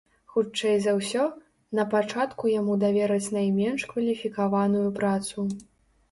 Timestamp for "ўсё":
0.99-1.25